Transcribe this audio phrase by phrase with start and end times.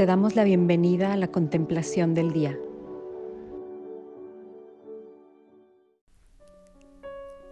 [0.00, 2.58] te damos la bienvenida a la contemplación del día.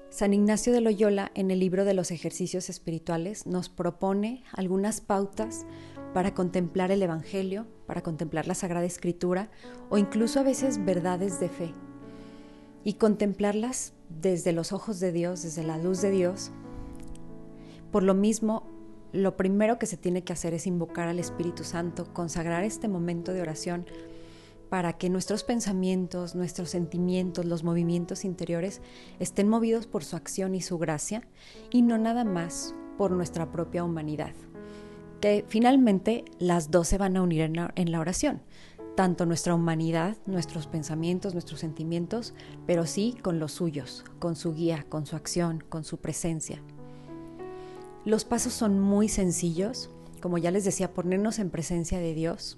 [0.09, 5.67] San Ignacio de Loyola en el libro de los ejercicios espirituales nos propone algunas pautas
[6.15, 9.51] para contemplar el Evangelio, para contemplar la Sagrada Escritura
[9.91, 11.75] o incluso a veces verdades de fe
[12.83, 16.51] y contemplarlas desde los ojos de Dios, desde la luz de Dios.
[17.93, 18.68] Por lo mismo,
[19.13, 23.33] lo primero que se tiene que hacer es invocar al Espíritu Santo, consagrar este momento
[23.33, 23.87] de oración
[24.69, 28.83] para que nuestros pensamientos, nuestros sentimientos, los movimientos interiores
[29.19, 31.23] estén movidos por su acción y su gracia
[31.71, 34.33] y no nada más por nuestra propia humanidad.
[35.21, 38.43] Que finalmente las dos se van a unir en la, oración,
[38.95, 42.35] tanto nuestra humanidad, nuestros pensamientos, nuestros sentimientos,
[42.67, 46.63] pero sí con los suyos, con su guía, con su acción, con su presencia.
[48.09, 49.91] Los pasos son muy sencillos,
[50.23, 52.57] como ya les decía, ponernos en presencia de Dios,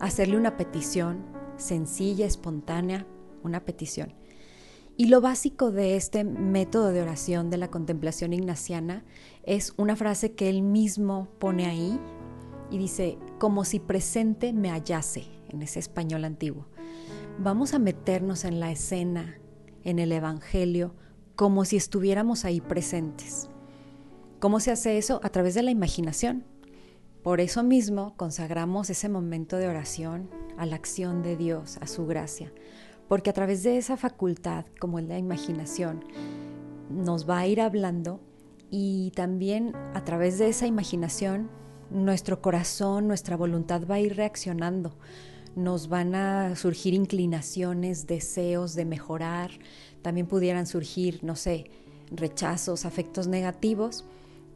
[0.00, 1.26] hacerle una petición
[1.58, 3.06] sencilla, espontánea,
[3.42, 4.14] una petición.
[4.96, 9.04] Y lo básico de este método de oración de la contemplación ignaciana
[9.42, 12.00] es una frase que él mismo pone ahí
[12.70, 16.64] y dice, como si presente me hallase, en ese español antiguo.
[17.38, 19.36] Vamos a meternos en la escena,
[19.84, 20.94] en el Evangelio,
[21.36, 23.50] como si estuviéramos ahí presentes.
[24.40, 25.18] ¿Cómo se hace eso?
[25.24, 26.44] A través de la imaginación.
[27.24, 32.06] Por eso mismo consagramos ese momento de oración a la acción de Dios, a su
[32.06, 32.52] gracia,
[33.08, 36.04] porque a través de esa facultad, como es la imaginación,
[36.88, 38.20] nos va a ir hablando
[38.70, 41.50] y también a través de esa imaginación
[41.90, 44.96] nuestro corazón, nuestra voluntad va a ir reaccionando.
[45.56, 49.50] Nos van a surgir inclinaciones, deseos de mejorar,
[50.00, 51.72] también pudieran surgir, no sé,
[52.12, 54.04] rechazos, afectos negativos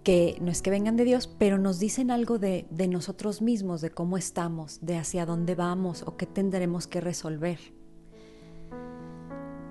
[0.02, 3.90] que no es que vengan de Dios, pero nos dicen algo de, nosotros mismos, de
[3.90, 7.58] cómo estamos, de hacia dónde vamos o qué tendremos que resolver.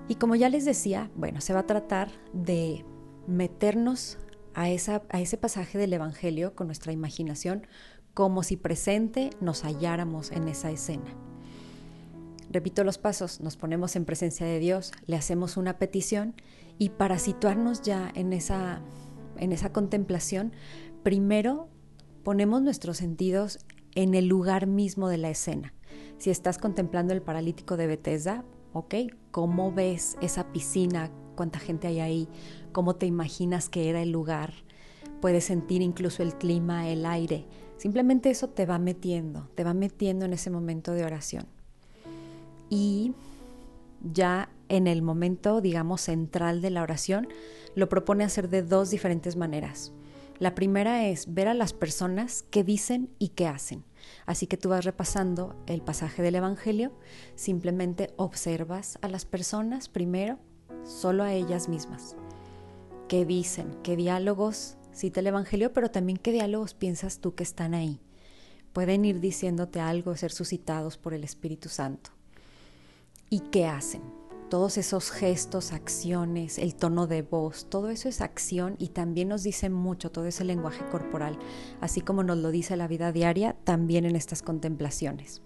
[0.07, 2.85] Y como ya les decía, bueno, se va a tratar de
[3.28, 4.17] meternos
[4.53, 7.67] a, esa, a ese pasaje del Evangelio con nuestra imaginación
[8.13, 11.16] como si presente nos halláramos en esa escena.
[12.50, 16.35] Repito los pasos, nos ponemos en presencia de Dios, le hacemos una petición
[16.78, 18.81] y para situarnos ya en esa
[19.41, 20.53] en esa contemplación,
[21.03, 21.68] primero
[22.24, 23.59] ponemos nuestros sentidos
[23.96, 25.74] en el lugar mismo de la escena.
[26.18, 28.96] Si estás contemplando el paralítico de Bethesda, ¿ok?
[29.31, 31.12] ¿Cómo ves esa piscina?
[31.35, 32.28] ¿Cuánta gente hay ahí?
[32.72, 34.53] ¿Cómo te imaginas que era el lugar?
[35.19, 37.46] Puedes sentir incluso el clima, el aire.
[37.78, 41.47] Simplemente eso te va metiendo, te va metiendo en ese momento de oración.
[42.69, 43.13] Y
[44.03, 47.28] ya en el momento, digamos, central de la oración,
[47.75, 49.94] lo propone hacer de dos diferentes maneras.
[50.39, 53.84] La primera es ver a las personas qué dicen y qué hacen.
[54.25, 56.91] Así que tú vas repasando el pasaje del Evangelio,
[57.35, 60.40] simplemente observas a las personas primero,
[60.84, 62.16] solo a ellas mismas.
[63.07, 63.75] ¿Qué dicen?
[63.84, 65.73] ¿Qué diálogos cita el Evangelio?
[65.73, 68.00] Pero también qué diálogos piensas tú que están ahí.
[68.73, 72.11] Pueden ir diciéndote algo, ser suscitados por el Espíritu Santo.
[73.33, 74.01] ¿Y qué hacen?
[74.49, 79.43] todos esos gestos, acciones, el tono de voz, todo eso es acción y también nos
[79.43, 81.39] dice mucho todo ese lenguaje corporal,
[81.79, 85.41] así como nos lo dice la vida diaria, también en estas contemplaciones.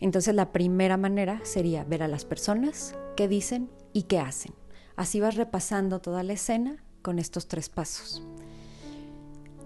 [0.00, 4.52] Entonces la primera manera sería ver a las personas, qué dicen y qué hacen.
[4.96, 8.26] Así vas repasando toda la escena con estos tres pasos.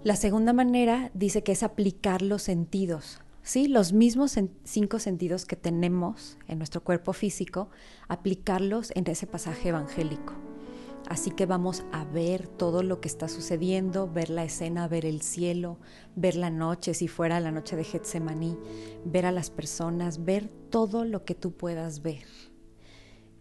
[0.03, 3.69] La segunda manera dice que es aplicar los sentidos, ¿sí?
[3.69, 7.69] los mismos cinco sentidos que tenemos en nuestro cuerpo físico,
[8.09, 10.33] aplicarlos en ese pasaje evangélico.
[11.07, 15.21] Así que vamos a ver todo lo que está sucediendo, ver la escena, ver el
[15.21, 15.79] cielo,
[16.17, 18.57] ver la noche, si fuera la noche de Getsemaní,
[19.05, 22.25] ver a las personas, ver todo lo que tú puedas ver,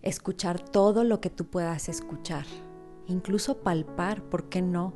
[0.02, 2.46] escuchar todo lo que tú puedas escuchar,
[3.08, 4.94] incluso palpar, ¿por qué no?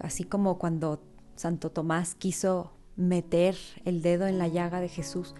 [0.00, 1.00] Así como cuando
[1.36, 5.34] Santo Tomás quiso meter el dedo en la llaga de Jesús.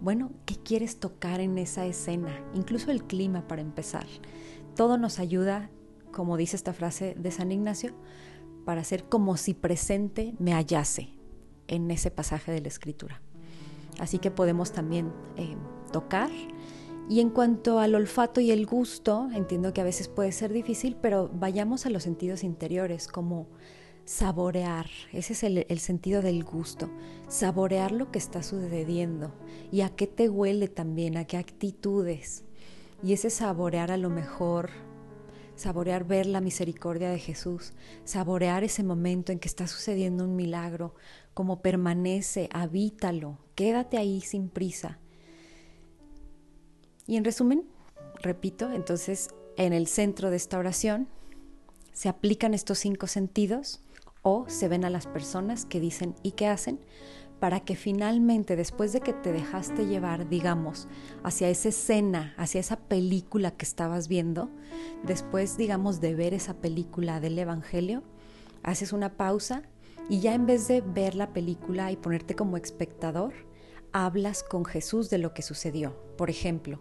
[0.00, 2.42] Bueno, ¿qué quieres tocar en esa escena?
[2.54, 4.06] Incluso el clima para empezar.
[4.76, 5.70] Todo nos ayuda,
[6.10, 7.94] como dice esta frase de San Ignacio,
[8.64, 11.10] para hacer como si presente me hallase
[11.68, 13.20] en ese pasaje de la escritura.
[13.98, 15.56] Así que podemos también eh,
[15.92, 16.30] tocar.
[17.08, 20.96] Y en cuanto al olfato y el gusto, entiendo que a veces puede ser difícil,
[21.00, 23.48] pero vayamos a los sentidos interiores, como
[24.04, 26.90] saborear, ese es el, sentido del gusto,
[27.28, 29.32] saborear lo que está sucediendo
[29.70, 32.44] y a qué te huele también, a qué actitudes.
[33.02, 34.70] Y ese saborear a lo mejor,
[35.54, 37.72] saborear ver la misericordia de Jesús,
[38.04, 40.94] saborear ese momento en que está sucediendo un milagro,
[41.34, 44.98] como permanece, habítalo, quédate ahí sin prisa.
[47.06, 47.64] Y en resumen,
[48.22, 51.08] repito, entonces en el centro de esta oración
[51.92, 53.82] se aplican estos cinco sentidos
[54.22, 56.80] o se ven a las personas que dicen y que hacen
[57.40, 60.88] para que finalmente después de que te dejaste llevar, digamos,
[61.24, 64.50] hacia esa escena, hacia esa película que estabas viendo,
[65.02, 68.02] después, digamos, de ver esa película del Evangelio,
[68.62, 69.62] haces una pausa
[70.10, 73.32] y ya en vez de ver la película y ponerte como espectador,
[73.92, 75.96] hablas con Jesús de lo que sucedió.
[76.16, 76.80] Por ejemplo,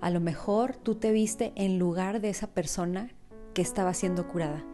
[0.00, 3.10] a lo mejor tú te viste en lugar de esa persona
[3.52, 4.64] que estaba siendo curada,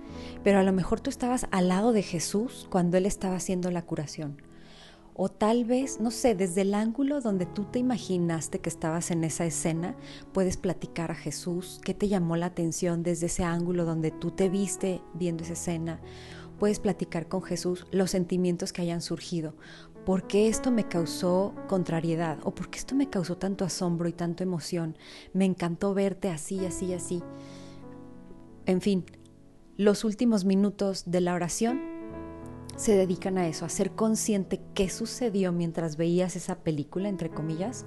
[0.43, 3.83] pero a lo mejor tú estabas al lado de Jesús cuando Él estaba haciendo la
[3.83, 4.37] curación
[5.17, 9.23] o tal vez, no sé, desde el ángulo donde tú te imaginaste que estabas en
[9.23, 9.95] esa escena,
[10.33, 14.49] puedes platicar a Jesús, qué te llamó la atención desde ese ángulo donde tú te
[14.49, 16.01] viste viendo esa escena.
[16.59, 19.55] Puedes platicar con Jesús los sentimientos que hayan surgido.
[20.05, 22.39] ¿Por qué esto me causó contrariedad?
[22.43, 24.99] ¿O por qué esto me causó tanto asombro y tanto emoción?
[25.33, 27.23] Me encantó verte así, así, así.
[28.67, 29.05] En fin,
[29.77, 31.81] los últimos minutos de la oración
[32.77, 37.85] se dedican a eso, a ser consciente qué sucedió mientras veías esa película, entre comillas,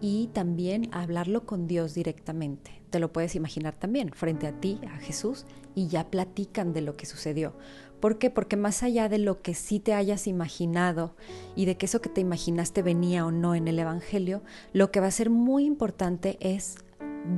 [0.00, 2.82] y también a hablarlo con Dios directamente.
[2.90, 6.96] Te lo puedes imaginar también frente a ti, a Jesús, y ya platican de lo
[6.96, 7.54] que sucedió.
[8.00, 8.28] ¿Por qué?
[8.28, 11.14] Porque más allá de lo que sí te hayas imaginado
[11.54, 14.42] y de que eso que te imaginaste venía o no en el Evangelio,
[14.72, 16.76] lo que va a ser muy importante es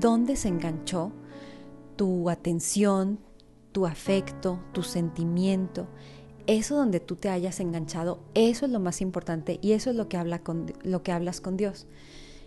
[0.00, 1.12] dónde se enganchó
[1.96, 3.20] tu atención,
[3.74, 5.88] tu afecto, tu sentimiento
[6.46, 10.08] eso donde tú te hayas enganchado, eso es lo más importante y eso es lo
[10.08, 11.86] que, habla con, lo que hablas con Dios.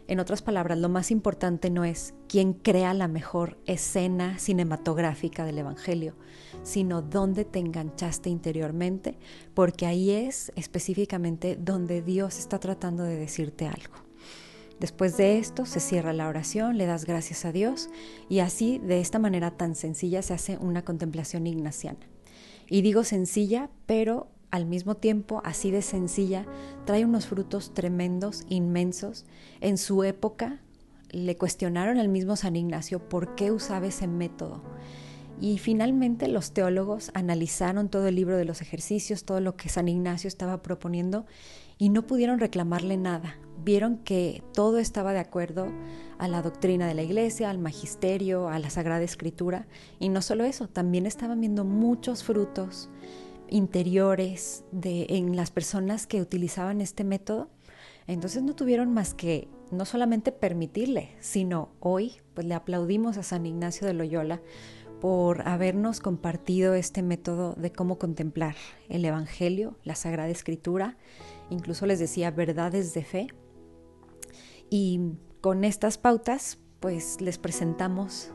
[0.07, 5.57] En otras palabras, lo más importante no es quién crea la mejor escena cinematográfica del
[5.57, 6.13] Evangelio,
[6.63, 9.17] sino dónde te enganchaste interiormente,
[9.53, 14.06] porque ahí es específicamente donde Dios está tratando de decirte algo.
[14.79, 17.89] Después de esto se cierra la oración, le das gracias a Dios
[18.29, 21.99] y así, de esta manera tan sencilla, se hace una contemplación ignaciana.
[22.69, 26.45] Y digo sencilla, pero al mismo tiempo, así de sencilla,
[26.85, 29.25] trae unos frutos tremendos, inmensos.
[29.61, 30.61] En su época
[31.09, 34.61] le cuestionaron al mismo San Ignacio por qué usaba ese método.
[35.39, 39.87] Y finalmente los teólogos analizaron todo el libro de los ejercicios, todo lo que San
[39.87, 41.25] Ignacio estaba proponiendo
[41.77, 43.37] y no pudieron reclamarle nada.
[43.63, 45.67] Vieron que todo estaba de acuerdo
[46.17, 49.67] a la doctrina de la iglesia, al magisterio, a la Sagrada Escritura.
[49.99, 52.89] Y no solo eso, también estaban viendo muchos frutos
[53.49, 57.49] interiores de, en las personas que utilizaban este método.
[58.07, 63.45] Entonces no tuvieron más que no solamente permitirle, sino hoy pues le aplaudimos a San
[63.45, 64.41] Ignacio de Loyola
[65.01, 68.55] por habernos compartido este método de cómo contemplar
[68.89, 70.97] el Evangelio, la Sagrada Escritura,
[71.49, 73.27] incluso les decía verdades de fe.
[74.69, 78.31] Y con estas pautas, pues les presentamos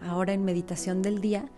[0.00, 1.50] ahora en meditación del día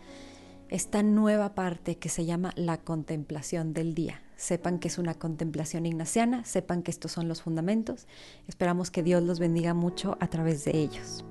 [0.69, 4.22] esta nueva parte que se llama la contemplación del día.
[4.37, 8.06] Sepan que es una contemplación ignaciana, sepan que estos son los fundamentos.
[8.49, 11.25] Esperamos que Dios los bendiga mucho a través de ellos.